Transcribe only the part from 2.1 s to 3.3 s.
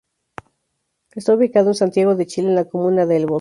de Chile, en la comuna de El Bosque.